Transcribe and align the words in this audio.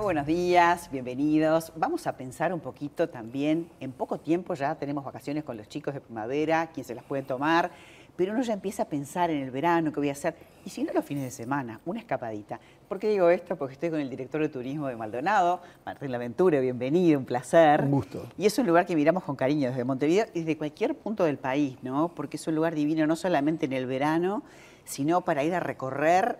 Muy 0.00 0.14
buenos 0.14 0.26
días, 0.26 0.90
bienvenidos. 0.90 1.74
Vamos 1.76 2.06
a 2.06 2.16
pensar 2.16 2.54
un 2.54 2.60
poquito 2.60 3.10
también, 3.10 3.68
en 3.80 3.92
poco 3.92 4.16
tiempo 4.16 4.54
ya 4.54 4.74
tenemos 4.74 5.04
vacaciones 5.04 5.44
con 5.44 5.58
los 5.58 5.68
chicos 5.68 5.92
de 5.92 6.00
primavera, 6.00 6.70
quien 6.72 6.86
se 6.86 6.94
las 6.94 7.04
puede 7.04 7.22
tomar, 7.22 7.70
pero 8.16 8.32
uno 8.32 8.40
ya 8.40 8.54
empieza 8.54 8.84
a 8.84 8.86
pensar 8.86 9.28
en 9.28 9.42
el 9.42 9.50
verano, 9.50 9.92
qué 9.92 10.00
voy 10.00 10.08
a 10.08 10.12
hacer, 10.12 10.36
y 10.64 10.70
si 10.70 10.84
no 10.84 10.94
los 10.94 11.04
fines 11.04 11.24
de 11.24 11.30
semana, 11.30 11.80
una 11.84 12.00
escapadita. 12.00 12.58
¿Por 12.88 12.98
qué 12.98 13.10
digo 13.10 13.28
esto? 13.28 13.56
Porque 13.56 13.74
estoy 13.74 13.90
con 13.90 14.00
el 14.00 14.08
director 14.08 14.40
de 14.40 14.48
turismo 14.48 14.88
de 14.88 14.96
Maldonado, 14.96 15.60
Martín 15.84 16.10
Laventura, 16.12 16.60
bienvenido, 16.60 17.18
un 17.18 17.26
placer. 17.26 17.82
Un 17.82 17.90
gusto. 17.90 18.26
Y 18.38 18.46
es 18.46 18.58
un 18.58 18.66
lugar 18.66 18.86
que 18.86 18.96
miramos 18.96 19.22
con 19.22 19.36
cariño 19.36 19.68
desde 19.68 19.84
Montevideo 19.84 20.24
y 20.32 20.40
desde 20.40 20.56
cualquier 20.56 20.94
punto 20.94 21.24
del 21.24 21.36
país, 21.36 21.76
¿no? 21.82 22.08
Porque 22.08 22.38
es 22.38 22.46
un 22.46 22.54
lugar 22.54 22.74
divino 22.74 23.06
no 23.06 23.16
solamente 23.16 23.66
en 23.66 23.74
el 23.74 23.84
verano, 23.84 24.44
sino 24.86 25.20
para 25.20 25.44
ir 25.44 25.54
a 25.54 25.60
recorrer 25.60 26.38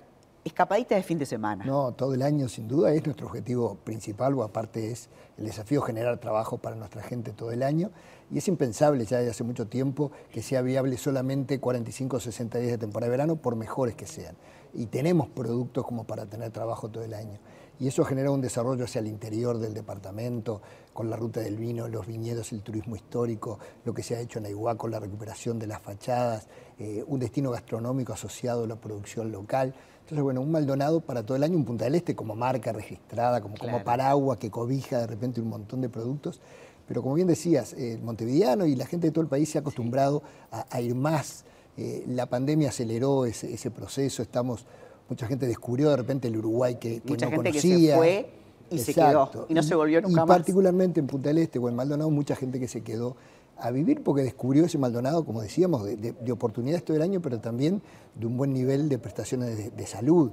escapadita 0.51 0.95
de 0.95 1.03
fin 1.03 1.19
de 1.19 1.27
semana. 1.27 1.65
No, 1.65 1.93
todo 1.93 2.15
el 2.15 2.23
año 2.23 2.49
sin 2.49 2.69
duda 2.69 2.93
es 2.93 3.05
nuestro 3.05 3.27
objetivo 3.27 3.77
principal, 3.77 4.35
o 4.35 4.43
aparte 4.43 4.91
es 4.91 5.09
el 5.39 5.47
desafío 5.47 5.81
generar 5.83 6.19
trabajo 6.19 6.59
para 6.59 6.77
nuestra 6.77 7.03
gente 7.03 7.33
todo 7.33 7.53
el 7.53 7.63
año. 7.63 7.91
Y 8.31 8.39
es 8.39 8.47
impensable 8.49 9.05
ya 9.05 9.19
desde 9.19 9.31
hace 9.31 9.45
mucho 9.45 9.67
tiempo 9.67 10.13
que 10.31 10.43
sea 10.43 10.63
viable 10.63 10.97
solamente 10.97 11.59
45 11.59 12.17
o 12.17 12.21
60 12.21 12.59
días 12.59 12.73
de 12.73 12.79
temporada 12.79 13.07
de 13.07 13.11
verano, 13.11 13.37
por 13.37 13.57
mejores 13.57 13.95
que 13.95 14.07
sean. 14.07 14.37
Y 14.73 14.87
tenemos 14.87 15.29
productos 15.29 15.85
como 15.85 16.05
para 16.05 16.27
tener 16.27 16.51
trabajo 16.51 16.89
todo 16.89 17.03
el 17.03 17.15
año. 17.15 17.39
Y 17.81 17.89
eso 17.89 18.05
genera 18.05 18.31
un 18.31 18.43
desarrollo 18.43 18.85
hacia 18.85 18.99
el 18.99 19.07
interior 19.07 19.59
del 19.59 19.73
departamento, 19.73 20.61
con 20.93 21.09
la 21.09 21.17
ruta 21.17 21.41
del 21.41 21.57
vino, 21.57 21.89
los 21.89 22.07
viñedos, 22.07 22.53
el 22.53 22.61
turismo 22.61 22.95
histórico, 22.95 23.59
lo 23.87 23.95
que 23.95 24.03
se 24.03 24.15
ha 24.15 24.21
hecho 24.21 24.39
en 24.39 24.45
Aiguá 24.45 24.75
con 24.75 24.91
la 24.91 25.01
recuperación 25.01 25.59
de 25.59 25.67
las 25.67 25.81
fachadas, 25.81 26.47
eh, 26.79 27.03
un 27.07 27.19
destino 27.19 27.51
gastronómico 27.51 28.13
asociado 28.13 28.65
a 28.65 28.67
la 28.67 28.77
producción 28.77 29.33
local. 29.33 29.75
Entonces, 30.01 30.23
bueno, 30.23 30.43
un 30.43 30.51
Maldonado 30.51 31.01
para 31.01 31.25
todo 31.25 31.39
el 31.39 31.43
año, 31.43 31.57
un 31.57 31.65
Punta 31.65 31.87
del 31.87 31.95
Este 31.95 32.15
como 32.15 32.37
marca 32.37 32.71
registrada, 32.71 33.41
como, 33.41 33.57
como 33.57 33.83
paraguas 33.83 34.37
que 34.37 34.51
cobija 34.51 34.99
de 34.99 35.07
repente 35.07 35.41
un 35.41 35.49
montón 35.49 35.81
de 35.81 35.89
productos. 35.89 36.39
Pero 36.87 37.01
como 37.01 37.15
bien 37.15 37.29
decías, 37.29 37.73
el 37.73 38.03
montevideano 38.03 38.67
y 38.67 38.77
la 38.77 38.85
gente 38.85 39.07
de 39.07 39.13
todo 39.13 39.23
el 39.23 39.29
país 39.29 39.49
se 39.49 39.57
ha 39.57 39.63
acostumbrado 39.63 40.23
a, 40.51 40.81
ir 40.83 40.95
más. 40.95 41.45
Eh, 41.79 42.05
la 42.09 42.27
pandemia 42.27 42.69
aceleró 42.69 43.25
ese, 43.25 43.55
ese 43.55 43.71
proceso, 43.71 44.21
estamos 44.21 44.67
mucha 45.11 45.27
gente 45.27 45.47
descubrió 45.47 45.91
de 45.91 45.97
repente 45.97 46.29
el 46.29 46.37
Uruguay 46.37 46.77
que, 46.77 47.03
mucha 47.05 47.27
no 47.27 47.33
gente 47.33 47.51
conocía. 47.51 47.77
que 47.77 47.91
se 47.91 47.97
fue 47.97 48.31
y 48.71 48.79
se 48.79 48.95
quedó 48.95 49.47
y 49.49 49.55
no 49.55 49.63
se 49.63 49.75
volvió 49.75 50.01
nunca 50.01 50.13
y 50.13 50.15
más. 50.15 50.27
particularmente 50.27 51.01
en 51.01 51.09
Punta 51.09 51.29
del 51.29 51.39
Este 51.39 51.59
o 51.59 51.69
en 51.69 51.75
Maldonado, 51.75 52.09
mucha 52.11 52.37
gente 52.37 52.61
que 52.61 52.69
se 52.69 52.83
quedó 52.83 53.17
a 53.61 53.71
vivir 53.71 54.03
porque 54.03 54.23
descubrió 54.23 54.65
ese 54.65 54.79
Maldonado, 54.79 55.25
como 55.25 55.43
decíamos, 55.43 55.85
de, 55.85 56.33
oportunidades 56.33 56.85
todo 56.85 56.97
el 56.97 57.03
año, 57.03 57.21
pero 57.21 57.41
también 57.41 57.83
de 58.15 58.27
un 58.27 58.37
buen 58.37 58.53
nivel 58.53 58.89
de 58.89 58.99
prestaciones 58.99 59.77
de, 59.77 59.87
salud 59.87 60.33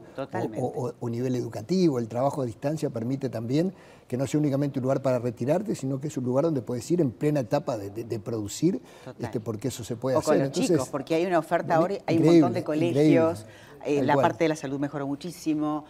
o, 0.57 0.93
o, 0.99 1.09
nivel 1.09 1.35
educativo. 1.35 1.99
El 1.99 2.07
trabajo 2.07 2.41
a 2.41 2.45
distancia 2.45 2.89
permite 2.89 3.29
también 3.29 3.73
que 4.07 4.17
no 4.17 4.25
sea 4.25 4.39
únicamente 4.39 4.79
un 4.79 4.83
lugar 4.83 5.01
para 5.01 5.19
retirarte, 5.19 5.75
sino 5.75 5.99
que 5.99 6.07
es 6.07 6.17
un 6.17 6.23
lugar 6.23 6.45
donde 6.45 6.61
puedes 6.61 6.89
ir 6.89 7.01
en 7.01 7.11
plena 7.11 7.41
etapa 7.41 7.77
de, 7.77 8.19
producir, 8.19 8.81
este, 9.19 9.39
porque 9.39 9.67
eso 9.67 9.83
se 9.83 9.95
puede 9.95 10.15
o 10.15 10.19
hacer. 10.19 10.35
Con 10.35 10.43
los 10.43 10.51
chicos, 10.51 10.89
porque 10.89 11.15
hay 11.15 11.25
una 11.25 11.39
oferta 11.39 11.75
ahora, 11.75 11.95
hay 12.05 12.17
un 12.17 12.25
montón 12.25 12.53
de 12.53 12.63
colegios. 12.63 13.45
Eh, 13.85 14.01
la 14.01 14.15
parte 14.15 14.45
de 14.45 14.49
la 14.49 14.55
salud 14.55 14.79
mejoró 14.79 15.07
muchísimo, 15.07 15.85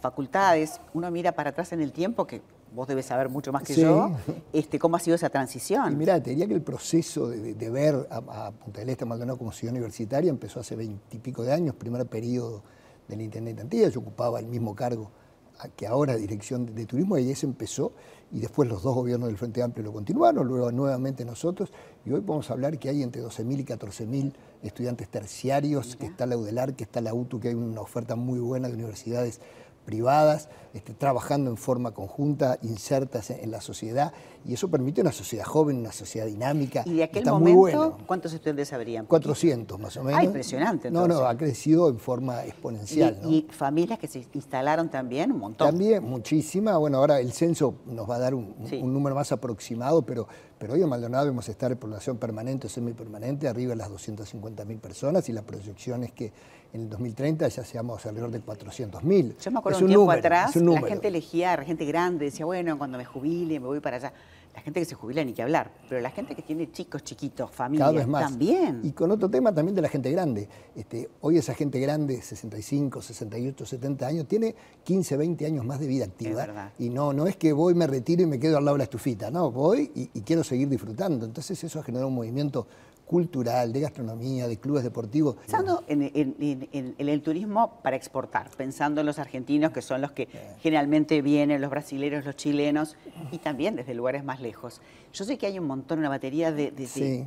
facultades, 0.00 0.80
uno 0.92 1.10
mira 1.10 1.32
para 1.32 1.50
atrás 1.50 1.72
en 1.72 1.80
el 1.80 1.92
tiempo 1.92 2.26
que 2.26 2.42
vos 2.74 2.88
debes 2.88 3.06
saber 3.06 3.28
mucho 3.28 3.52
más 3.52 3.62
que 3.62 3.74
yo, 3.74 4.12
este, 4.52 4.78
cómo 4.78 4.96
ha 4.96 5.00
sido 5.00 5.14
esa 5.14 5.30
transición. 5.30 5.92
Y 5.92 5.96
mira, 5.96 6.22
te 6.22 6.30
diría 6.30 6.46
que 6.46 6.54
el 6.54 6.62
proceso 6.62 7.28
de, 7.28 7.70
ver 7.70 8.06
a, 8.10 8.50
Punta 8.50 8.80
del 8.80 8.90
Este, 8.90 9.04
Maldonado 9.04 9.38
como 9.38 9.52
ciudad 9.52 9.72
universitaria 9.72 10.30
empezó 10.30 10.60
hace 10.60 10.76
veintipico 10.76 11.42
de 11.42 11.52
años, 11.52 11.74
primer 11.74 12.06
periodo 12.06 12.62
del 13.08 13.20
Internet 13.20 13.60
Antilla, 13.60 13.88
yo 13.88 14.00
ocupaba 14.00 14.40
el 14.40 14.46
mismo 14.46 14.74
cargo 14.74 15.10
que 15.76 15.86
ahora 15.86 16.16
dirección 16.16 16.74
de, 16.74 16.86
turismo, 16.86 17.18
y 17.18 17.30
eso 17.30 17.46
empezó, 17.46 17.92
y 18.32 18.40
después 18.40 18.68
los 18.68 18.82
dos 18.82 18.94
gobiernos 18.94 19.28
del 19.28 19.36
Frente 19.36 19.62
Amplio 19.62 19.84
lo 19.84 19.92
continuaron, 19.92 20.46
luego 20.46 20.72
nuevamente 20.72 21.24
nosotros, 21.24 21.70
y 22.04 22.10
hoy 22.10 22.20
podemos 22.20 22.50
hablar 22.50 22.78
que 22.78 22.88
hay 22.88 23.02
entre 23.02 23.22
12.000 23.22 23.60
y 23.60 23.64
14.000 23.64 24.32
estudiantes 24.62 25.08
terciarios, 25.08 25.96
que 25.96 26.06
está 26.06 26.26
la 26.26 26.36
UDELAR, 26.36 26.74
que 26.74 26.84
está 26.84 27.00
la 27.00 27.14
UTU, 27.14 27.38
que 27.38 27.48
hay 27.48 27.54
una 27.54 27.80
oferta 27.80 28.16
muy 28.16 28.40
buena 28.40 28.68
de 28.68 28.74
universidades 28.74 29.40
privadas, 29.84 30.48
este, 30.74 30.94
trabajando 30.94 31.50
en 31.50 31.56
forma 31.56 31.92
conjunta, 31.92 32.58
insertas 32.62 33.30
en, 33.30 33.50
la 33.50 33.60
sociedad, 33.60 34.12
y 34.44 34.54
eso 34.54 34.68
permite 34.68 35.00
una 35.00 35.12
sociedad 35.12 35.44
joven, 35.44 35.78
una 35.78 35.92
sociedad 35.92 36.26
dinámica. 36.26 36.82
¿Y 36.86 36.94
de 36.94 37.04
aquel 37.04 37.26
momento 37.26 37.98
cuántos 38.06 38.32
estudiantes 38.32 38.72
habrían? 38.72 39.06
400 39.06 39.78
más 39.78 39.96
o 39.96 40.04
menos. 40.04 40.20
Ah, 40.20 40.24
impresionante. 40.24 40.90
No, 40.90 41.06
no, 41.06 41.26
ha 41.26 41.36
crecido 41.36 41.88
en 41.88 41.98
forma 41.98 42.44
exponencial. 42.44 43.20
¿Y, 43.24 43.46
familias 43.50 43.98
que 43.98 44.08
se 44.08 44.26
instalaron 44.32 44.88
también? 44.90 45.30
Un 45.30 45.38
montón. 45.38 45.68
También, 45.68 46.02
muchísima. 46.02 46.76
Bueno, 46.78 46.98
ahora 46.98 47.20
el 47.20 47.32
censo 47.32 47.74
nos 47.86 48.08
va 48.08 48.16
a 48.16 48.18
dar 48.18 48.34
un, 48.34 48.54
número 48.82 49.14
más 49.14 49.30
aproximado, 49.32 50.02
pero, 50.02 50.26
pero 50.62 50.74
hoy 50.74 50.82
en 50.82 50.88
Maldonado 50.88 51.26
vamos 51.26 51.48
a 51.48 51.50
estar 51.50 51.72
en 51.72 51.76
población 51.76 52.18
permanente 52.18 52.68
o 52.68 52.70
semipermanente, 52.70 53.48
arriba 53.48 53.70
de 53.70 53.76
las 53.78 53.90
250.000 53.90 54.78
personas, 54.78 55.28
y 55.28 55.32
la 55.32 55.42
proyección 55.42 56.04
es 56.04 56.12
que 56.12 56.30
en 56.72 56.82
el 56.82 56.88
2030 56.88 57.48
ya 57.48 57.64
seamos 57.64 58.06
alrededor 58.06 58.30
de 58.30 58.40
400.000. 58.44 59.38
Yo 59.38 59.50
me 59.50 59.58
acuerdo 59.58 59.80
un, 59.80 59.86
tiempo 59.88 60.12
atrás, 60.12 60.54
la 60.54 60.82
gente 60.82 61.08
elegía, 61.08 61.56
la 61.56 61.64
gente 61.64 61.84
grande, 61.84 62.26
decía, 62.26 62.46
bueno, 62.46 62.78
cuando 62.78 62.96
me 62.96 63.04
jubile 63.04 63.58
me 63.58 63.66
voy 63.66 63.80
para 63.80 63.96
allá. 63.96 64.12
La 64.54 64.60
gente 64.60 64.80
que 64.80 64.84
se 64.84 64.94
jubila 64.94 65.24
ni 65.24 65.32
que 65.32 65.42
hablar, 65.42 65.72
pero 65.88 66.00
la 66.00 66.10
gente 66.10 66.34
que 66.34 66.42
tiene 66.42 66.70
chicos 66.70 67.02
chiquitos, 67.02 67.50
familias, 67.50 68.06
también. 68.10 68.80
Y 68.82 68.92
con 68.92 69.10
otro 69.10 69.30
tema 69.30 69.54
también 69.54 69.74
de 69.74 69.82
la 69.82 69.88
gente 69.88 70.10
grande. 70.10 70.48
Este, 70.76 71.08
hoy 71.22 71.38
esa 71.38 71.54
gente 71.54 71.80
grande, 71.80 72.20
65, 72.20 73.00
68, 73.00 73.64
70 73.66 74.06
años, 74.06 74.28
tiene 74.28 74.54
15, 74.84 75.16
20 75.16 75.46
años 75.46 75.64
más 75.64 75.80
de 75.80 75.86
vida 75.86 76.04
activa. 76.04 76.72
Y 76.78 76.90
no, 76.90 77.12
no 77.12 77.26
es 77.26 77.36
que 77.36 77.52
voy, 77.52 77.74
me 77.74 77.86
retiro 77.86 78.22
y 78.22 78.26
me 78.26 78.38
quedo 78.38 78.58
al 78.58 78.64
lado 78.64 78.74
de 78.74 78.78
la 78.78 78.84
estufita, 78.84 79.30
no, 79.30 79.50
voy 79.50 79.90
y, 79.94 80.10
y 80.12 80.20
quiero 80.20 80.44
seguir 80.44 80.68
disfrutando. 80.68 81.24
Entonces 81.24 81.62
eso 81.64 81.80
ha 81.80 81.82
generado 81.82 82.08
un 82.08 82.14
movimiento 82.14 82.66
cultural, 83.12 83.74
de 83.74 83.80
gastronomía, 83.80 84.48
de 84.48 84.56
clubes 84.56 84.82
deportivos. 84.82 85.36
Pensando 85.36 85.84
en, 85.86 86.00
el 86.96 87.22
turismo 87.22 87.78
para 87.82 87.94
exportar, 87.94 88.48
pensando 88.56 89.02
en 89.02 89.06
los 89.06 89.18
argentinos 89.18 89.70
que 89.70 89.82
son 89.82 90.00
los 90.00 90.12
que 90.12 90.28
generalmente 90.62 91.20
vienen, 91.20 91.60
los 91.60 91.68
brasileños, 91.68 92.24
los 92.24 92.36
chilenos 92.36 92.96
y 93.30 93.36
también 93.36 93.76
desde 93.76 93.92
lugares 93.92 94.24
más 94.24 94.40
lejos. 94.40 94.80
Yo 95.12 95.26
sé 95.26 95.36
que 95.36 95.44
hay 95.46 95.58
un 95.58 95.66
montón, 95.66 95.98
una 95.98 96.08
batería 96.08 96.52
de, 96.52 96.72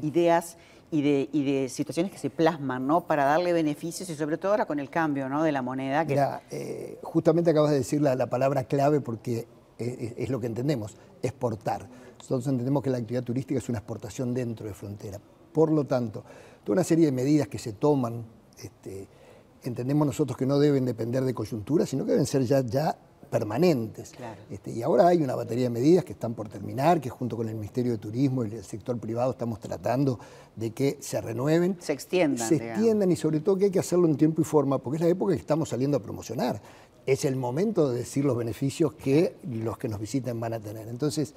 ideas 0.02 0.58
y 0.90 1.04
de, 1.04 1.70
situaciones 1.70 2.12
que 2.12 2.18
se 2.18 2.32
plasman 2.32 2.88
¿no? 2.88 3.02
para 3.02 3.26
darle 3.26 3.54
beneficios 3.54 4.10
y 4.10 4.16
sobre 4.16 4.40
todo 4.40 4.54
ahora 4.54 4.66
con 4.66 4.80
el 4.80 4.90
cambio 4.90 5.30
¿no? 5.30 5.44
de 5.44 5.52
la 5.52 5.62
moneda. 5.62 6.04
Que... 6.04 6.14
Mira, 6.14 6.42
eh, 6.50 6.98
justamente 7.04 7.52
acabas 7.52 7.70
de 7.70 7.78
decir 7.78 8.02
la, 8.02 8.26
palabra 8.26 8.64
clave 8.64 9.02
porque 9.02 9.46
es, 9.78 10.30
lo 10.32 10.40
que 10.40 10.48
entendemos, 10.48 10.98
exportar. 11.22 11.88
Nosotros 12.18 12.48
entendemos 12.48 12.82
que 12.82 12.90
la 12.90 12.98
actividad 12.98 13.24
turística 13.24 13.60
es 13.60 13.70
una 13.70 13.78
exportación 13.78 14.34
dentro 14.34 14.66
de 14.66 14.74
frontera. 14.74 15.20
Por 15.56 15.72
lo 15.72 15.86
tanto, 15.86 16.22
toda 16.66 16.74
una 16.74 16.84
serie 16.84 17.06
de 17.06 17.14
medidas 17.14 17.48
que 17.48 17.58
se 17.58 17.72
toman, 17.72 18.26
este, 18.62 19.08
entendemos 19.64 20.06
nosotros 20.06 20.38
que 20.38 20.46
no 20.46 20.60
deben 20.60 20.84
depender 20.84 21.24
de 21.24 21.34
coyuntura, 21.34 21.86
sino 21.86 22.04
que 22.04 22.12
deben 22.12 22.26
ser 22.26 22.44
ya, 22.44 22.60
ya 22.60 22.98
permanentes. 23.30 24.12
Este, 24.52 24.72
y 24.72 24.84
ahora 24.84 25.08
hay 25.08 25.24
una 25.24 25.34
batería 25.34 25.64
de 25.64 25.70
medidas 25.70 26.04
que 26.04 26.12
están 26.12 26.34
por 26.34 26.50
terminar, 26.50 27.00
que 27.00 27.10
junto 27.10 27.38
con 27.38 27.48
el 27.48 27.56
Ministerio 27.56 27.94
de 27.94 28.00
Turismo 28.00 28.44
y 28.44 28.52
el 28.54 28.66
sector 28.66 29.00
privado 29.00 29.32
estamos 29.32 29.62
tratando 29.62 30.20
de 30.58 30.72
que 30.72 30.98
se 31.00 31.22
renueven. 31.22 31.78
Se 31.80 31.94
extiendan. 31.94 32.50
Se 32.50 32.56
extiendan 32.58 33.10
y 33.10 33.16
sobre 33.16 33.40
todo 33.40 33.56
que 33.56 33.66
hay 33.66 33.72
que 33.72 33.80
hacerlo 33.80 34.10
en 34.10 34.18
tiempo 34.18 34.42
y 34.42 34.44
forma, 34.44 34.80
porque 34.80 34.98
es 34.98 35.04
la 35.04 35.08
época 35.08 35.36
que 35.36 35.40
estamos 35.40 35.70
saliendo 35.70 35.96
a 35.96 36.02
promocionar. 36.02 36.62
Es 37.06 37.24
el 37.24 37.38
momento 37.38 37.90
de 37.90 38.00
decir 38.00 38.26
los 38.26 38.36
beneficios 38.36 38.94
que 38.94 39.38
los 39.50 39.78
que 39.78 39.88
nos 39.88 40.02
visiten 40.02 40.38
van 40.38 40.52
a 40.52 40.60
tener. 40.60 40.90
Entonces, 40.90 41.34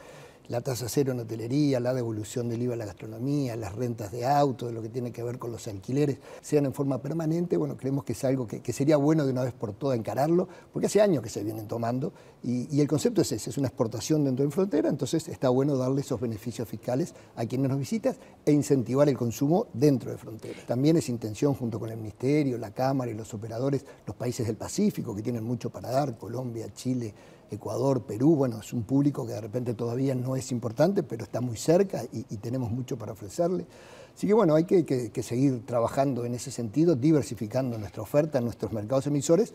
la 0.48 0.62
tasa 0.62 0.88
cero 0.88 1.12
en 1.12 1.20
hotelería, 1.20 1.78
la 1.78 1.92
devolución 1.92 2.48
del 2.48 2.62
IVA 2.62 2.74
a 2.74 2.76
la 2.76 2.86
gastronomía, 2.86 3.54
las 3.56 3.74
rentas 3.74 4.10
de 4.10 4.26
auto, 4.26 4.72
lo 4.72 4.80
que 4.80 4.88
tiene 4.88 5.12
que 5.12 5.22
ver 5.22 5.38
con 5.38 5.52
los 5.52 5.68
alquileres, 5.68 6.18
sean 6.40 6.64
en 6.64 6.72
forma 6.72 7.02
permanente, 7.02 7.56
bueno, 7.56 7.76
creemos 7.76 8.04
que 8.04 8.14
es 8.14 8.24
algo 8.24 8.46
que, 8.46 8.72
sería 8.72 8.96
bueno 8.96 9.26
de 9.26 9.32
una 9.32 9.42
vez 9.42 9.52
por 9.52 9.72
todas 9.74 9.98
encararlo, 9.98 10.48
porque 10.72 10.86
hace 10.86 11.00
años 11.00 11.22
que 11.22 11.28
se 11.28 11.44
vienen 11.44 11.68
tomando, 11.68 12.12
y, 12.42 12.80
el 12.80 12.88
concepto 12.88 13.20
es 13.20 13.32
ese, 13.32 13.50
es 13.50 13.58
una 13.58 13.68
exportación 13.68 14.24
dentro 14.24 14.44
de 14.44 14.50
frontera, 14.50 14.88
entonces 14.88 15.28
está 15.28 15.48
bueno 15.48 15.76
darle 15.76 16.00
esos 16.00 16.20
beneficios 16.20 16.66
fiscales 16.68 17.14
a 17.36 17.44
quienes 17.44 17.68
nos 17.68 17.78
visitan 17.78 18.14
e 18.46 18.52
incentivar 18.52 19.08
el 19.08 19.18
consumo 19.18 19.66
dentro 19.74 20.10
de 20.10 20.16
frontera. 20.16 20.58
También 20.66 20.96
es 20.96 21.08
intención, 21.08 21.54
junto 21.54 21.78
con 21.78 21.90
el 21.90 21.96
Ministerio, 21.96 22.56
la 22.56 22.70
Cámara 22.70 23.10
y 23.10 23.14
los 23.14 23.34
operadores, 23.34 23.84
los 24.06 24.16
países 24.16 24.46
del 24.46 24.56
Pacífico, 24.56 25.14
que 25.14 25.22
tienen 25.22 25.44
mucho 25.44 25.70
para 25.70 25.90
dar, 25.90 26.16
Colombia, 26.16 26.72
Chile, 26.72 27.12
Ecuador, 27.50 28.02
Perú, 28.02 28.36
bueno, 28.36 28.60
es 28.60 28.72
un 28.72 28.82
público 28.82 29.26
que 29.26 29.32
de 29.32 29.40
repente 29.40 29.74
todavía 29.74 30.14
no 30.14 30.36
es 30.36 30.52
importante, 30.52 31.02
pero 31.02 31.24
está 31.24 31.40
muy 31.40 31.56
cerca 31.56 32.02
y, 32.12 32.22
tenemos 32.36 32.70
mucho 32.70 32.96
para 32.96 33.12
ofrecerle. 33.12 33.66
Así 34.14 34.26
que 34.26 34.34
bueno, 34.34 34.54
hay 34.54 34.64
que, 34.64 35.22
seguir 35.22 35.64
trabajando 35.64 36.24
en 36.24 36.34
ese 36.34 36.50
sentido, 36.50 36.96
diversificando 36.96 37.78
nuestra 37.78 38.02
oferta 38.02 38.38
en 38.38 38.44
nuestros 38.44 38.72
mercados 38.72 39.06
emisores, 39.06 39.54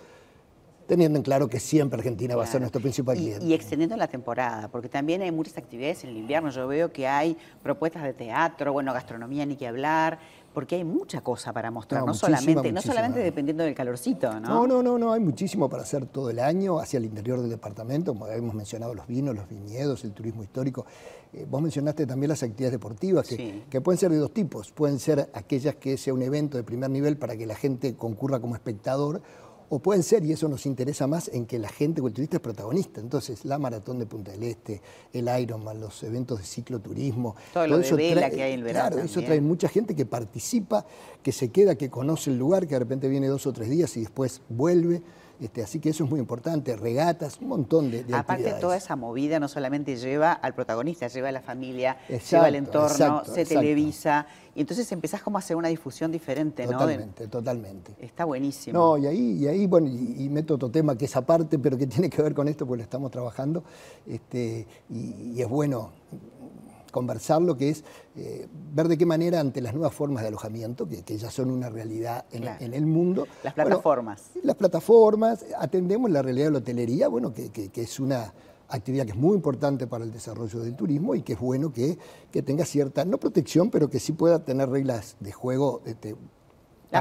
teniendo 0.88 1.18
en 1.18 1.24
claro 1.24 1.48
que 1.48 1.60
siempre 1.60 1.98
Argentina 1.98 2.36
va 2.36 2.44
a 2.44 2.48
ser 2.48 2.62
nuestro 2.62 2.82
principal 2.82 3.18
cliente. 3.18 3.46
Y 3.46 3.54
extendiendo 3.54 3.96
la 3.96 4.08
temporada, 4.08 4.70
porque 4.70 4.90
también 4.90 5.22
hay 5.22 5.32
muchas 5.32 5.58
actividades 5.58 6.04
en 6.04 6.12
el 6.12 6.18
invierno. 6.18 6.50
Yo 6.50 6.68
veo 6.68 6.92
que 6.92 7.08
hay 7.08 7.38
propuestas 7.62 8.04
de 8.04 8.14
teatro, 8.14 8.74
bueno, 8.74 8.94
gastronomía 8.94 9.46
ni 9.46 9.56
que 9.56 9.68
hablar, 9.68 10.20
porque 10.54 10.76
hay 10.76 10.84
mucha 10.84 11.22
cosa 11.22 11.52
para 11.52 11.72
mostrar, 11.72 12.02
No, 12.02 12.08
no, 12.08 12.12
muchísima, 12.14 12.38
solamente, 12.38 12.72
no 12.72 12.82
solamente 12.82 13.20
dependiendo 13.20 13.64
del 13.64 13.74
calorcito, 13.76 14.40
¿no? 14.40 14.48
No, 14.48 14.68
no, 14.68 14.84
no, 14.84 14.98
no, 14.98 15.14
hay 15.14 15.20
muchísimo 15.20 15.68
para 15.70 15.84
hacer 15.84 16.06
todo 16.06 16.30
el 16.30 16.40
año 16.40 16.80
hacia 16.80 16.98
el 16.98 17.06
interior 17.06 17.42
del 17.42 17.50
departamento, 17.50 18.14
como 18.14 18.28
hemos 18.28 18.54
mencionado 18.54 18.94
los 18.94 19.08
vinos, 19.08 19.36
los 19.36 19.50
viñedos, 19.50 20.04
el 20.04 20.12
turismo 20.14 20.44
histórico. 20.44 20.86
Eh, 21.34 21.48
vos 21.50 21.62
mencionaste 21.62 22.06
también 22.06 22.30
las 22.30 22.44
actividades 22.44 22.74
deportivas, 22.74 23.28
que, 23.28 23.36
Sí. 23.36 23.64
que 23.70 23.82
pueden 23.82 23.98
ser 23.98 24.12
de 24.12 24.18
dos 24.18 24.32
tipos. 24.32 24.72
Pueden 24.72 25.00
ser 25.00 25.30
aquellas 25.34 25.76
que 25.76 25.98
sea 25.98 26.14
un 26.14 26.22
evento 26.22 26.58
de 26.58 26.64
primer 26.64 26.90
nivel 26.92 27.18
para 27.18 27.36
que 27.36 27.46
la 27.48 27.56
gente 27.56 27.96
concurra 27.96 28.40
como 28.40 28.54
espectador, 28.54 29.22
o 29.70 29.80
pueden 29.80 30.04
ser, 30.04 30.24
y 30.26 30.32
eso 30.32 30.48
nos 30.48 30.66
interesa 30.66 31.08
más, 31.08 31.30
en 31.34 31.46
que 31.46 31.60
la 31.60 31.70
gente 31.70 32.02
o 32.02 32.08
el 32.08 32.14
turista 32.14 32.38
es 32.38 32.42
protagonista. 32.42 33.02
Entonces, 33.02 33.46
la 33.46 33.58
maratón 33.58 34.00
de 34.00 34.06
Punta 34.06 34.32
del 34.32 34.44
Este, 34.44 34.82
el 35.14 35.30
Ironman, 35.42 35.80
los 35.80 36.04
eventos 36.04 36.40
de 36.40 36.46
cicloturismo. 36.46 37.36
Todo 37.54 37.68
lo 37.68 37.80
de 37.80 37.92
vela 37.96 38.30
que 38.30 38.44
hay 38.44 38.54
en 38.54 38.60
el 38.60 38.64
verano 38.64 38.90
Claro, 38.90 39.06
eso 39.06 39.22
trae 39.22 39.42
mucha 39.42 39.68
gente 39.68 39.96
que 39.96 40.06
participa, 40.06 40.86
que 41.22 41.32
se 41.32 41.50
queda, 41.50 41.76
que 41.76 41.90
conoce 41.90 42.30
el 42.30 42.38
lugar, 42.38 42.68
que 42.68 42.76
de 42.76 42.80
repente 42.80 43.08
viene 43.08 43.28
dos 43.28 43.48
o 43.48 43.54
tres 43.54 43.70
días 43.70 43.96
y 43.98 44.02
después 44.02 44.42
vuelve. 44.50 45.02
Este, 45.44 45.62
así 45.62 45.80
que 45.80 45.90
eso 45.90 46.06
es 46.06 46.10
muy 46.10 46.22
importante, 46.22 46.74
regatas, 46.78 47.38
un 47.42 47.50
montón 47.50 47.92
de, 47.92 48.06
de 48.06 48.14
Aparte, 48.16 48.32
actividades. 48.44 48.62
toda 48.62 48.78
esa 48.78 48.96
movida 48.96 49.40
no 49.42 49.50
solamente 49.50 49.98
lleva 49.98 50.32
al 50.32 50.56
protagonista, 50.56 51.08
lleva 51.10 51.28
a 51.28 51.32
la 51.34 51.42
familia, 51.42 51.98
lleva 52.08 52.46
al 52.46 52.56
entorno, 52.56 52.88
exacto, 52.90 53.34
se 53.34 53.42
exacto. 53.42 53.60
televisa, 53.60 54.26
y 54.56 54.62
entonces 54.62 54.90
empezás 54.94 55.22
como 55.22 55.38
a 55.38 55.40
hacer 55.40 55.58
una 55.58 55.68
difusión 55.68 56.14
diferente, 56.14 56.64
¿no? 56.66 56.70
De- 56.72 56.78
Totalmente, 56.78 57.28
totalmente. 57.28 57.92
Está 58.00 58.24
buenísimo. 58.24 58.80
No, 58.80 58.98
y 58.98 59.06
ahí, 59.08 59.32
y 59.44 59.48
ahí 59.48 59.68
bueno, 59.68 59.88
y, 59.90 60.24
y 60.24 60.30
meto 60.30 60.56
otro 60.56 60.72
tema 60.72 60.98
que 60.98 61.06
es 61.06 61.16
aparte, 61.18 61.60
pero 61.60 61.78
que 61.78 61.88
tiene 61.88 62.10
que 62.10 62.22
ver 62.22 62.34
con 62.34 62.48
esto, 62.48 62.66
porque 62.66 62.78
lo 62.78 62.84
estamos 62.84 63.12
trabajando, 63.12 63.66
este, 64.08 64.66
y, 64.90 65.34
y 65.36 65.42
es 65.42 65.50
bueno 65.50 65.90
conversarlo, 66.94 67.58
que 67.58 67.70
es 67.72 67.84
eh, 68.16 68.48
ver 68.74 68.88
de 68.88 68.98
qué 68.98 69.06
manera 69.06 69.42
ante 69.42 69.60
las 69.60 69.74
nuevas 69.74 69.94
formas 69.94 70.22
de 70.24 70.30
alojamiento, 70.30 70.88
que, 70.88 71.02
que 71.04 71.18
ya 71.18 71.30
son 71.30 71.50
una 71.52 71.70
realidad 71.70 72.24
en, 72.32 72.44
Claro. 72.44 72.64
en 72.64 72.74
el 72.74 72.86
mundo. 72.86 73.28
Las 73.44 73.54
bueno, 73.56 73.70
plataformas. 73.72 74.22
las 74.44 74.56
plataformas, 74.56 75.44
atendemos 75.60 76.10
la 76.10 76.22
realidad 76.22 76.46
de 76.46 76.52
la 76.52 76.58
hotelería, 76.60 77.08
bueno, 77.10 77.34
que, 77.34 77.50
que- 77.50 77.68
que 77.70 77.82
es 77.82 78.00
una 78.00 78.34
actividad 78.70 79.06
que 79.06 79.12
es 79.12 79.18
muy 79.18 79.36
importante 79.36 79.86
para 79.88 80.04
el 80.06 80.12
desarrollo 80.12 80.60
del 80.62 80.76
turismo 80.76 81.14
y 81.16 81.22
que 81.22 81.34
es 81.34 81.40
bueno 81.40 81.74
que, 81.74 81.98
que 82.32 82.42
tenga 82.42 82.64
cierta, 82.66 83.04
no 83.06 83.18
protección, 83.20 83.70
pero 83.70 83.90
que 83.90 84.00
sí 84.00 84.14
pueda 84.14 84.40
tener 84.46 84.70
reglas 84.70 85.16
de 85.20 85.32
juego 85.32 85.82
este, 85.86 86.16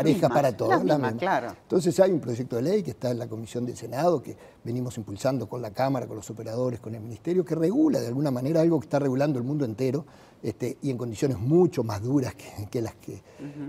Mismas, 0.02 0.30
para 0.30 0.56
todos. 0.56 0.82
claro. 1.18 1.54
Entonces 1.62 1.98
hay 2.00 2.12
un 2.12 2.20
proyecto 2.20 2.56
de 2.56 2.62
ley 2.62 2.82
que 2.82 2.92
está 2.92 3.10
en 3.10 3.18
la 3.18 3.28
Comisión 3.28 3.66
del 3.66 3.76
Senado, 3.76 4.22
que 4.22 4.36
venimos 4.64 4.96
impulsando 4.96 5.48
con 5.48 5.60
la 5.60 5.70
Cámara, 5.70 6.06
con 6.06 6.16
los 6.16 6.28
operadores, 6.30 6.80
con 6.80 6.94
el 6.94 7.00
Ministerio, 7.00 7.44
que 7.44 7.54
regula 7.54 8.00
de 8.00 8.08
alguna 8.08 8.30
manera 8.30 8.60
algo 8.60 8.80
que 8.80 8.86
está 8.86 8.98
regulando 8.98 9.38
el 9.38 9.44
mundo 9.44 9.64
entero 9.64 10.04
este, 10.42 10.78
y 10.82 10.90
en 10.90 10.98
condiciones 10.98 11.38
mucho 11.38 11.84
más 11.84 12.02
duras 12.02 12.34
que, 12.34 12.66
que 12.68 12.82
las 12.82 12.94
que 12.96 13.22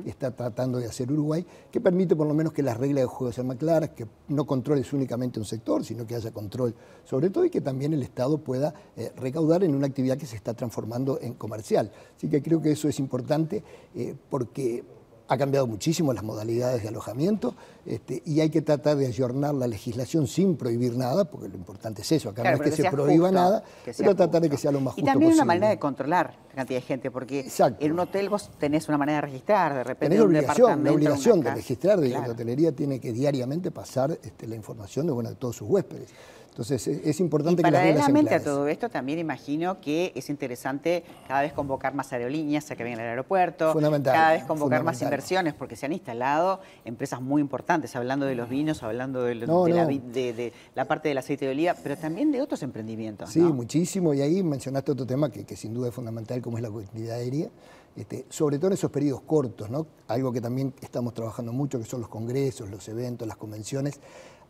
está 0.06 0.32
tratando 0.32 0.80
de 0.80 0.88
hacer 0.88 1.12
Uruguay, 1.12 1.46
que 1.70 1.80
permite 1.80 2.16
por 2.16 2.26
lo 2.26 2.34
menos 2.34 2.52
que 2.52 2.64
las 2.64 2.78
reglas 2.78 3.04
de 3.04 3.08
juego 3.08 3.32
sean 3.32 3.48
más 3.48 3.58
claras, 3.58 3.90
que 3.90 4.08
no 4.30 4.46
controles 4.46 4.92
únicamente 4.94 5.40
un 5.40 5.46
sector, 5.46 5.84
sino 5.86 6.08
que 6.08 6.16
haya 6.16 6.32
control 6.32 6.74
sobre 7.06 7.30
todo 7.30 7.46
y 7.46 7.50
que 7.50 7.62
también 7.62 7.94
el 7.94 8.02
Estado 8.02 8.38
pueda 8.38 8.74
eh, 8.96 9.12
recaudar 9.18 9.64
en 9.64 9.76
una 9.76 9.88
actividad 9.88 10.18
que 10.18 10.26
se 10.26 10.36
está 10.36 10.54
transformando 10.54 11.20
en 11.22 11.34
comercial. 11.34 11.92
Así 12.16 12.28
que 12.28 12.42
creo 12.42 12.62
que 12.62 12.72
eso 12.72 12.88
es 12.88 13.00
importante 13.00 13.64
eh, 13.96 14.16
porque 14.30 14.84
ha 15.28 15.38
cambiado 15.38 15.68
muchísimo 15.68 16.14
las 16.14 16.24
modalidades 16.24 16.84
de 16.84 16.90
alojamiento 16.90 17.56
este, 17.86 18.22
y 18.26 18.40
hay 18.42 18.50
que 18.50 18.62
tratar 18.62 18.98
de 18.98 19.08
ayornar 19.08 19.54
la 19.54 19.68
legislación 19.68 20.28
sin 20.28 20.56
prohibir 20.56 20.96
nada, 20.96 21.26
porque 21.26 21.50
lo 21.50 21.56
importante 21.56 22.02
es 22.02 22.12
eso, 22.12 22.30
acá 22.30 22.42
Claro, 22.42 22.58
no 22.58 22.64
es 22.64 22.76
que, 22.76 22.84
se 22.84 22.90
prohíba 22.90 23.28
justo, 23.30 23.42
nada, 23.42 23.64
pero 23.98 24.16
tratar 24.16 24.42
de 24.42 24.50
que 24.50 24.58
sea 24.58 24.72
lo 24.72 24.80
más 24.80 24.94
Y 24.94 25.02
justo 25.02 25.06
también 25.12 25.30
posible. 25.32 25.44
una 25.44 25.46
manera 25.46 25.70
de 25.70 25.80
controlar 25.80 26.36
la 26.50 26.56
cantidad 26.56 26.80
de 26.80 26.86
gente, 26.86 27.12
porque 27.12 27.42
Exacto. 27.42 27.84
en 27.84 27.92
un 27.92 28.00
hotel 28.00 28.30
vos 28.30 28.50
tenés 28.58 28.88
una 28.88 28.98
manera 28.98 29.18
de 29.18 29.22
registrar, 29.22 29.74
de 29.74 29.84
repente 29.84 30.16
Tenés 30.16 30.22
un 30.22 30.28
obligación, 30.36 30.84
la 30.84 30.92
obligación 30.92 31.42
de 31.42 31.56
registrar, 31.56 32.00
de 32.00 32.10
Claro. 32.10 32.28
la 32.28 32.34
hotelería 32.34 32.72
tiene 32.74 33.00
que 33.00 33.12
diariamente 33.12 33.72
pasar 33.72 34.18
este, 34.24 34.48
la 34.48 34.56
información 34.56 35.06
de, 35.08 35.14
bueno, 35.14 35.30
de 35.30 35.36
todos 35.36 35.56
sus 35.56 35.70
huéspedes. 35.70 36.10
Entonces 36.54 36.88
es, 36.88 37.20
Y 37.20 37.24
importante 37.24 37.64
que 37.64 37.72
las 37.72 37.82
reglas 37.82 38.06
sean 38.06 38.14
paralelamente 38.14 38.36
a 38.36 38.44
todo 38.44 38.68
esto, 38.68 38.88
también 38.88 39.18
imagino 39.18 39.82
que 39.82 40.12
es 40.16 40.30
interesante 40.30 41.04
cada 41.28 41.42
vez 41.42 41.52
convocar 41.52 41.96
más 41.96 42.14
aerolíneas 42.14 42.70
a 42.70 42.76
que 42.76 42.84
vengan 42.84 43.00
al 43.00 43.08
aeropuerto, 43.08 43.74
Fundamental, 43.74 44.14
cada 44.14 44.34
vez 44.34 44.44
convocar 44.44 44.84
más 44.84 45.02
inversiones, 45.02 45.56
porque 45.56 45.76
se 45.76 45.88
han 45.88 45.94
instalado 45.94 46.60
empresas 46.86 47.22
muy 47.22 47.42
importantes, 47.42 47.96
hablando 47.96 48.28
de 48.28 48.36
los 48.36 48.50
vinos, 48.50 48.84
hablando 48.84 49.24
de, 49.24 49.34
lo- 49.36 49.48
No, 49.48 49.64
de 49.66 49.72
la, 49.74 49.84
no. 49.86 49.90
de- 49.90 50.34
de 50.34 50.54
la 50.76 50.86
parte 50.88 51.10
del 51.10 51.18
aceite 51.18 51.46
de 51.46 51.52
oliva, 51.52 51.76
pero 51.82 51.98
también 51.98 52.32
de 52.32 52.40
otros 52.42 52.62
emprendimientos. 52.62 53.32
Sí, 53.32 53.40
¿no? 53.40 53.52
muchísimo. 53.52 54.14
Y 54.14 54.22
ahí 54.22 54.44
mencionaste 54.44 54.92
otro 54.92 55.08
tema 55.08 55.32
que, 55.32 55.46
que 55.46 55.56
sin 55.56 55.74
duda 55.74 55.88
es 55.90 55.96
fundamental, 55.96 56.40
como 56.42 56.58
es 56.58 56.64
la 56.64 56.70
conectividad 56.70 57.16
aérea. 57.16 57.50
Este, 57.96 58.26
sobre 58.30 58.58
todo 58.58 58.68
en 58.68 58.74
esos 58.74 58.90
periodos 58.92 59.22
cortos, 59.22 59.70
¿no? 59.72 59.86
Algo 60.08 60.32
que 60.32 60.42
también 60.42 60.74
estamos 60.82 61.14
trabajando 61.16 61.52
mucho, 61.54 61.80
que 61.80 61.86
son 61.86 62.02
los 62.02 62.10
congresos, 62.10 62.70
los 62.70 62.88
eventos, 62.90 63.28
las 63.28 63.38
convenciones. 63.38 64.00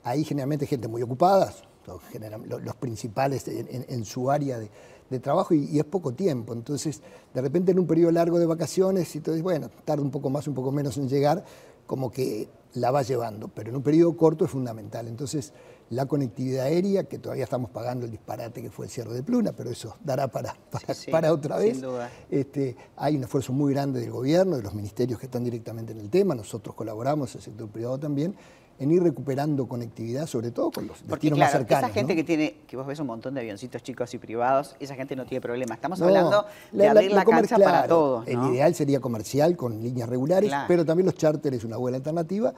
Ahí 0.05 0.23
generalmente 0.25 0.65
hay 0.65 0.69
gente 0.69 0.87
muy 0.89 1.01
ocupada, 1.01 1.53
los 1.85 2.75
principales 2.75 3.47
en, 3.47 3.67
en- 3.69 3.85
en 3.87 4.05
su 4.05 4.29
área 4.31 4.59
de, 4.59 4.69
de 5.09 5.19
trabajo 5.19 5.53
y, 5.53 5.65
y 5.65 5.79
es 5.79 5.85
poco 5.85 6.13
tiempo. 6.13 6.53
Entonces, 6.53 7.01
de 7.33 7.41
repente 7.41 7.71
en 7.71 7.79
un 7.79 7.87
periodo 7.87 8.11
largo 8.11 8.39
de 8.39 8.45
vacaciones, 8.45 9.13
y 9.15 9.19
entonces, 9.19 9.43
bueno, 9.43 9.69
tarda 9.85 10.01
un 10.03 10.11
poco 10.11 10.29
más, 10.29 10.47
un 10.47 10.53
poco 10.55 10.71
menos 10.71 10.97
en 10.97 11.07
llegar, 11.09 11.43
como 11.85 12.11
que 12.11 12.47
la 12.75 12.89
va 12.89 13.03
llevando, 13.03 13.49
pero 13.49 13.69
en 13.69 13.75
un 13.75 13.83
periodo 13.83 14.17
corto 14.17 14.45
es 14.45 14.51
fundamental. 14.51 15.07
Entonces, 15.07 15.53
la 15.89 16.07
conectividad 16.07 16.65
aérea, 16.65 17.03
que 17.03 17.19
todavía 17.19 17.43
estamos 17.43 17.69
pagando 17.69 18.05
el 18.05 18.11
disparate 18.11 18.63
que 18.63 18.71
fue 18.71 18.85
el 18.85 18.91
cierre 18.91 19.13
de 19.13 19.21
Pluna, 19.21 19.51
pero 19.51 19.69
eso 19.69 19.95
dará 20.03 20.27
para, 20.29 20.55
para, 20.71 20.93
sí, 20.95 21.11
para 21.11 21.31
otra 21.31 21.59
sin 21.59 21.67
vez. 21.73 21.81
duda. 21.81 22.09
Este, 22.31 22.75
hay 22.95 23.15
un 23.17 23.23
esfuerzo 23.25 23.53
muy 23.53 23.73
grande 23.73 23.99
del 23.99 24.09
gobierno, 24.09 24.55
de 24.57 24.63
los 24.63 24.73
ministerios 24.73 25.19
que 25.19 25.27
están 25.27 25.43
directamente 25.43 25.91
en 25.91 25.99
el 25.99 26.09
tema, 26.09 26.33
nosotros 26.33 26.73
colaboramos, 26.73 27.35
el 27.35 27.41
sector 27.41 27.67
privado 27.69 27.99
también, 27.99 28.33
en 28.79 28.91
ir 28.91 29.01
recuperando 29.03 29.67
conectividad, 29.67 30.25
sobre 30.25 30.51
todo 30.51 30.71
con 30.71 30.87
los 30.87 30.97
Porque 30.99 31.27
destinos 31.29 31.37
claro, 31.37 31.51
más 31.51 31.59
cercanos. 31.59 31.83
esa 31.89 31.93
gente 31.93 32.13
¿no? 32.13 32.17
que 32.17 32.23
tiene, 32.23 32.55
que 32.67 32.75
vos 32.75 32.85
ves 32.87 32.99
un 32.99 33.07
montón 33.07 33.33
de 33.35 33.41
avioncitos 33.41 33.83
chicos 33.83 34.13
y 34.13 34.17
privados, 34.17 34.75
esa 34.79 34.95
gente 34.95 35.15
no 35.15 35.25
tiene 35.25 35.41
problema. 35.41 35.75
Estamos 35.75 35.99
No, 35.99 36.07
hablando 36.07 36.45
de 36.71 36.77
la- 36.85 36.91
abrir 36.91 37.11
la, 37.11 37.17
la 37.17 37.25
cancha 37.25 37.57
para 37.57 37.87
todos. 37.87 38.27
¿no? 38.27 38.31
El 38.47 38.53
ideal 38.53 38.73
sería 38.75 38.99
comercial 38.99 39.55
con 39.55 39.81
líneas 39.81 40.09
regulares, 40.09 40.49
Claro. 40.49 40.65
pero 40.67 40.85
también 40.85 41.05
los 41.05 41.15
charters 41.15 41.57
es 41.57 41.63
una 41.63 41.77
buena 41.77 41.97
alternativa. 41.97 42.53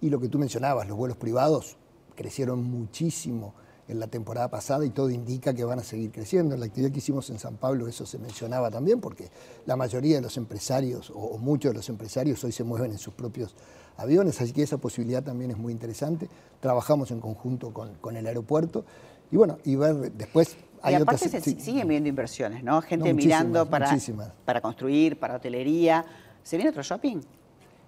Y 0.00 0.10
lo 0.10 0.20
que 0.20 0.28
tú 0.28 0.38
mencionabas, 0.38 0.86
los 0.86 0.96
vuelos 0.98 1.16
privados 1.16 1.76
crecieron 2.14 2.62
muchísimo 2.62 3.54
en 3.88 4.00
la 4.00 4.06
temporada 4.06 4.48
pasada 4.48 4.84
y 4.86 4.90
todo 4.90 5.10
indica 5.10 5.52
que 5.54 5.64
van 5.64 5.78
a 5.78 5.82
seguir 5.82 6.10
creciendo. 6.10 6.54
En 6.54 6.60
la 6.60 6.66
actividad 6.66 6.90
que 6.90 6.98
hicimos 6.98 7.28
en 7.30 7.38
San 7.38 7.56
Pablo 7.56 7.86
eso 7.86 8.06
se 8.06 8.18
mencionaba 8.18 8.70
también, 8.70 9.00
porque 9.00 9.28
la 9.66 9.76
mayoría 9.76 10.16
de 10.16 10.22
los 10.22 10.36
empresarios, 10.36 11.10
o, 11.10 11.14
o 11.18 11.38
muchos 11.38 11.70
de 11.72 11.76
los 11.76 11.88
empresarios, 11.88 12.42
hoy 12.44 12.52
se 12.52 12.64
mueven 12.64 12.92
en 12.92 12.98
sus 12.98 13.12
propios 13.14 13.54
aviones, 13.96 14.40
así 14.40 14.52
que 14.52 14.62
esa 14.62 14.78
posibilidad 14.78 15.22
también 15.22 15.50
es 15.50 15.56
muy 15.58 15.72
interesante. 15.72 16.28
Trabajamos 16.60 17.10
en 17.10 17.20
conjunto 17.20 17.72
con, 17.72 17.94
con 17.96 18.16
el 18.16 18.26
aeropuerto 18.26 18.84
y 19.30 19.36
bueno, 19.36 19.58
y 19.64 19.76
ver 19.76 20.12
después... 20.12 20.56
Y 20.86 20.92
aparte 20.94 21.26
otras- 21.28 21.30
se 21.30 21.40
sí. 21.40 21.60
siguen 21.60 21.88
viendo 21.88 22.08
inversiones, 22.10 22.62
¿no? 22.62 22.82
Gente 22.82 23.08
No, 23.08 23.14
mirando 23.14 23.64
para, 23.70 23.90
muchísimas. 23.90 24.30
para 24.44 24.60
construir, 24.60 25.18
para 25.18 25.36
hotelería. 25.36 26.04
¿Se 26.42 26.56
viene 26.56 26.68
otro 26.70 26.82
shopping? 26.82 27.20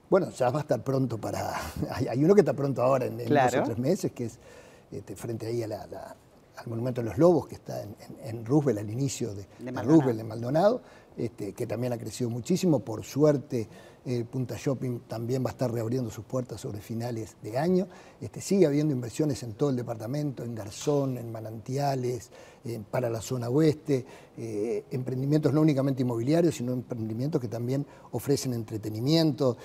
Bueno, 0.09 0.31
ya 0.31 0.49
va 0.50 0.61
a 0.61 0.62
estar 0.62 0.83
pronto 0.83 1.19
para. 1.19 1.61
Hay, 1.91 2.07
hay 2.09 2.25
uno 2.25 2.35
que 2.35 2.41
está 2.41 2.55
pronto 2.55 2.81
ahora, 2.83 3.05
en, 3.05 3.19
dos 3.19 3.55
o 3.55 3.62
tres 3.65 3.76
meses, 3.76 4.12
que 4.12 4.25
es 4.26 4.38
este, 4.90 5.16
frente 5.16 5.47
ahí 5.47 5.62
a 5.62 5.69
la- 5.69 5.87
la- 5.87 6.16
al 6.57 6.66
Monumento 6.69 7.02
de 7.02 7.09
los 7.11 7.19
Lobos, 7.19 7.47
que 7.49 7.57
está 7.57 7.83
en, 7.83 7.95
en- 8.00 8.38
en 8.38 8.45
Roosevelt, 8.47 8.78
al 8.78 8.90
inicio 8.90 9.35
de, 9.35 9.47
de 9.59 9.73
Maldonado. 9.73 9.90
Roosevelt, 9.90 10.21
en 10.21 10.28
Maldonado, 10.28 10.83
este, 11.16 11.52
que 11.52 11.66
también 11.66 11.93
ha 11.93 11.99
crecido 11.99 12.31
muchísimo. 12.31 12.81
Por 12.81 13.05
suerte, 13.05 13.69
eh, 14.07 14.25
Punta 14.25 14.55
Shopping 14.57 15.00
también 15.09 15.45
va 15.45 15.50
a 15.50 15.52
estar 15.52 15.71
reabriendo 15.71 16.11
sus 16.11 16.25
puertas 16.25 16.61
sobre 16.61 16.81
finales 16.81 17.37
de 17.43 17.59
año. 17.59 17.88
Este, 18.23 18.40
sigue 18.40 18.64
habiendo 18.64 18.95
inversiones 18.95 19.43
en 19.43 19.52
todo 19.55 19.69
el 19.69 19.76
departamento, 19.76 20.45
en 20.45 20.55
Garzón, 20.55 21.19
en 21.19 21.31
Manantiales, 21.31 22.31
eh, 22.64 22.81
para 22.90 23.11
la 23.11 23.21
zona 23.21 23.50
oeste, 23.50 24.07
eh, 24.38 24.85
emprendimientos 24.90 25.52
no 25.52 25.61
únicamente 25.61 26.02
inmobiliarios, 26.02 26.55
sino 26.55 26.73
emprendimientos 26.73 27.38
que 27.40 27.49
también 27.49 27.85
ofrecen 28.12 28.55
entretenimiento. 28.55 29.57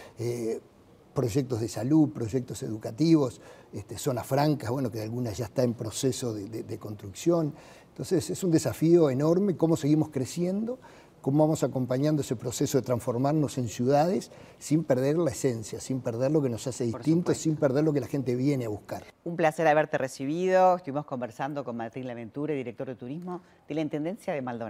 Proyectos 1.13 1.59
de 1.61 1.67
salud, 1.67 2.09
proyectos 2.09 2.63
educativos, 2.63 3.41
este, 3.73 3.97
zonas 3.97 4.25
francas, 4.25 4.69
bueno, 4.71 4.89
que 4.91 5.01
algunas 5.01 5.37
ya 5.37 5.45
está 5.45 5.63
en 5.63 5.73
proceso 5.73 6.33
de, 6.33 6.47
de- 6.49 6.63
de 6.63 6.77
construcción. 6.77 7.53
Entonces 7.89 8.29
es 8.29 8.43
un 8.43 8.51
desafío 8.51 9.09
enorme 9.09 9.57
cómo 9.57 9.75
seguimos 9.75 10.09
creciendo, 10.09 10.79
cómo 11.21 11.43
vamos 11.43 11.61
acompañando 11.63 12.21
ese 12.23 12.35
proceso 12.35 12.79
de 12.79 12.81
transformarnos 12.83 13.57
en 13.59 13.67
ciudades 13.67 14.31
sin 14.57 14.83
perder 14.83 15.17
la 15.17 15.29
esencia, 15.29 15.79
sin 15.79 15.99
perder 16.01 16.31
lo 16.31 16.41
que 16.41 16.49
nos 16.49 16.65
hace 16.65 16.85
distintos, 16.85 17.37
sin 17.37 17.57
perder 17.57 17.83
lo 17.83 17.93
que 17.93 17.99
la 17.99 18.07
gente 18.07 18.35
viene 18.35 18.65
a 18.65 18.69
buscar. 18.69 19.03
Un 19.23 19.35
placer 19.35 19.67
haberte 19.67 19.99
recibido. 19.99 20.77
Estuvimos 20.77 21.05
conversando 21.05 21.63
con 21.63 21.77
Martín 21.77 22.07
Laventura, 22.07 22.55
director 22.55 22.87
de 22.87 22.95
turismo 22.95 23.41
de 23.67 23.75
la 23.75 23.81
Intendencia 23.81 24.33
de 24.33 24.41
Maldonado. 24.41 24.69